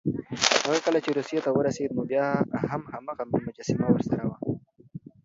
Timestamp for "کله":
0.85-0.99